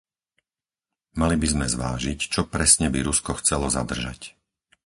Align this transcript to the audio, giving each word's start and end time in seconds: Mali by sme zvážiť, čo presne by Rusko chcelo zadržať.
Mali 1.19 1.35
by 1.41 1.45
sme 1.53 1.65
zvážiť, 1.75 2.17
čo 2.33 2.41
presne 2.53 2.87
by 2.93 2.99
Rusko 3.07 3.31
chcelo 3.39 3.67
zadržať. 3.77 4.21